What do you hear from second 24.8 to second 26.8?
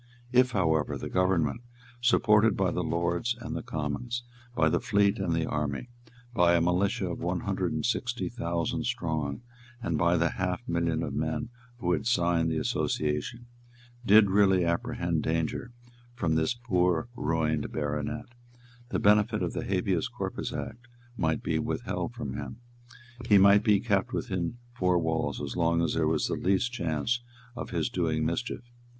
walls as long as there was the least